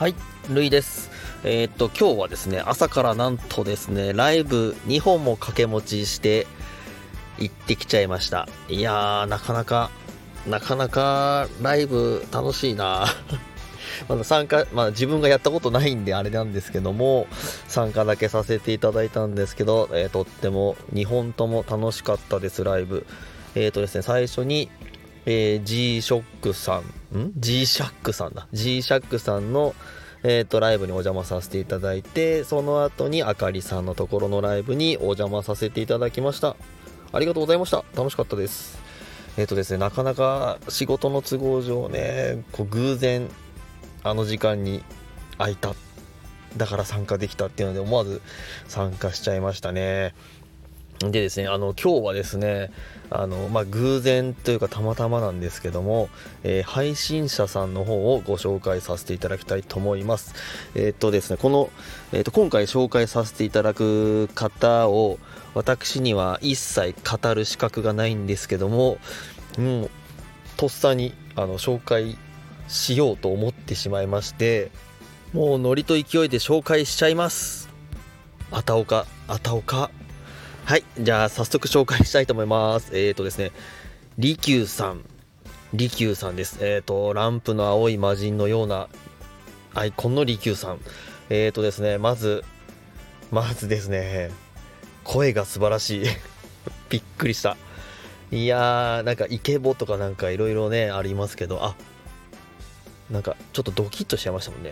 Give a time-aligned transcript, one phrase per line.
[0.00, 0.14] はい、
[0.48, 1.10] ルイです。
[1.44, 6.46] えー、っと、今日はですね、朝からなんとですね、ライブ2本も掛け持ちして
[7.36, 8.48] 行ってきちゃいました。
[8.70, 9.90] いやー、なかなか、
[10.48, 13.08] なかなかライブ楽しいな
[14.08, 17.26] まだ参加、まあ自分がやったことないんであれなんですけども、
[17.68, 23.04] 参加だけさせていただいたんですけど、えー、とっても2本とも楽しかったです、ライブ。
[23.54, 24.70] えっ、ー、とですね、最初に、
[25.26, 26.82] えー、G-SHOCK さ
[27.14, 28.48] ん、ん ?G-SHACK さんだ。
[28.52, 29.74] G-SHACK さんの、
[30.22, 36.56] えっ、ー、と、ライブにお邪魔させていただいて、その後にあかりさんのところのライブにお邪魔させていただきました。
[37.12, 37.84] ありがとうございました。
[37.96, 38.78] 楽しかったです。
[39.38, 43.28] えっ、ー、とですね、なかなか仕事の都合上ね、こう偶然、
[44.02, 44.84] あの時間に
[45.38, 45.74] 空いた。
[46.56, 48.20] だから参加できたっていうので思わず
[48.66, 50.14] 参加しちゃいましたね。
[51.00, 52.70] でですね、あの今日はですね、
[53.08, 56.10] あのまあ、偶然というかたまたまなんですけども、
[56.42, 60.34] えー、配信者さんの方をご紹介させていただきたいと思います。
[60.74, 61.70] えー、っとですね、この、
[62.12, 65.18] えー、っと今回紹介させていただく方を
[65.54, 68.98] 私には一切語る資格がないんですけども、
[69.58, 69.90] もう
[70.58, 72.18] とっさにあの紹介
[72.68, 74.70] しようと思ってしまいまして、
[75.32, 77.70] もうノリと勢いで紹介しちゃいます。
[78.50, 79.90] あたおか、あたおか
[80.70, 82.90] はい、じゃあ早速紹介したいと思います。
[82.96, 83.50] えっ、ー、とですね、
[84.18, 85.04] 利休さん、
[85.74, 86.58] 利休さんです。
[86.60, 88.88] えっ、ー、と、ランプの青い魔人のような
[89.74, 90.80] アイコンの利休さん。
[91.28, 92.44] えっ、ー、とですね、まず、
[93.32, 94.30] まずですね、
[95.02, 96.06] 声が素晴らしい。
[96.88, 97.56] びっくりした。
[98.30, 101.74] いやー、なんかイケボとかなんかいろいろね、ありますけど、あ、
[103.10, 104.70] なんかちょっとドキッとしちゃいましたもんね。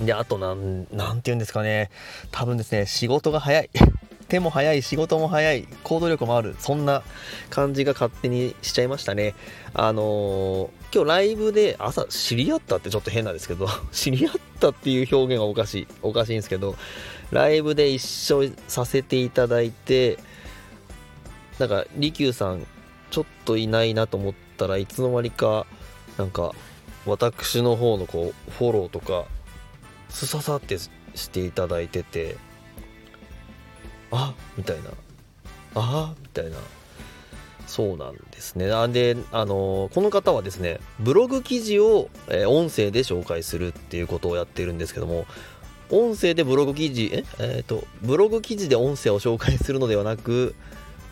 [0.00, 1.90] で、あとなん、なんて言うんですかね。
[2.30, 3.68] 多分ですね、仕事が早い。
[4.28, 7.02] 手も早い、仕事も早い、行動力もある、そんな
[7.50, 9.34] 感じが勝手にしちゃいましたね。
[9.74, 16.76] あのー、今日ライブで朝知り合ったってちょっと変なんですけど、 知り合ったっていう表現はおかしい、おかしいんですけど、
[17.30, 20.18] ライブで一緒させていただいて、
[21.58, 22.66] なんか、利休さん、
[23.10, 25.66] ちょっといないなと思ったらいつの間にか、
[26.16, 26.54] なんか、
[27.06, 29.24] 私の方のこう、フォローとか、
[30.10, 30.90] すささってし
[31.30, 32.36] ていただいてて、
[34.10, 34.90] あみたいな。
[35.74, 36.56] あみたいな。
[37.66, 38.66] そうなんですね。
[38.66, 45.26] なんであのこの方はですねブログ記事を、え、音声で紹介するっていうことをやってるんですけども
[45.90, 50.54] 音声でブログ記事ええー、とブログ記事で音声を紹介するのではなく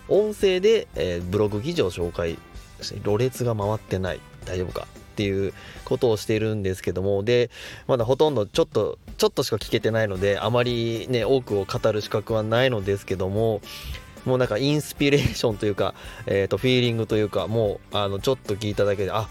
[0.09, 2.39] 音声で、えー、ブログ記事を紹介
[2.81, 4.21] してろれつが回ってない。
[4.45, 4.87] 大丈夫か？
[5.17, 5.55] っていう
[5.87, 7.51] ことをしているんですけどもで
[7.87, 13.63] まだほとんどちょっとちょっとしか聞けてないのであまりね多くを語る資格はないのですけども
[14.27, 15.95] もうなんかインスピレーションというか、
[16.27, 19.29] えー、とフィーリングというかもうあのちょっと聞いただけであ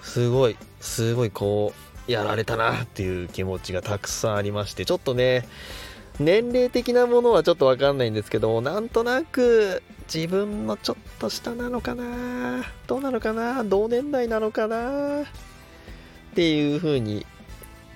[0.00, 1.72] すごいすごいこ
[2.08, 5.46] うやられたなっていう気持ちがたくさんありましてちょっとね
[6.20, 9.82] 年齢的なものはちょっとわかんないんですけどもなんとなく
[10.12, 12.64] 自分のちょっと下なのかな？
[12.86, 13.64] どうなのかな？
[13.64, 15.22] 同年代なのかな？
[15.22, 15.24] っ
[16.34, 17.26] ていう風に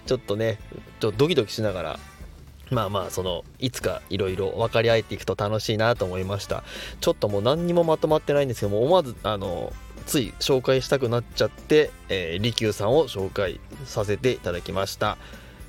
[0.07, 0.59] ちょっとね
[1.01, 2.01] ちょドキドキしながら
[2.71, 6.65] まあまあそのいつかいろいろ分かり合えていくと楽しいなと思いました。
[7.01, 9.73] ちょっともう何にもまとまってないんですけども思わずあの
[10.07, 15.19] つい紹介したくなっちゃって、えー、利休さんを紹介させていただきました。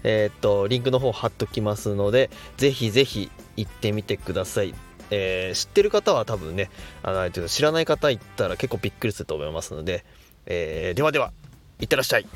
[0.03, 4.73] えー、っとリンクの方貼っときますのでぜひぜひ行ってみてください。
[5.11, 6.69] えー、知ってる方は多分ね
[7.03, 10.05] あの知らない方行ったら結構びっくりすると思いますので、
[10.45, 11.31] えー、ではでは
[11.79, 12.27] いってらっしゃい。